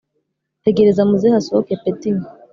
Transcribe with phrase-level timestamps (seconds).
[0.63, 2.09] Tegereza muzehe asohoke petti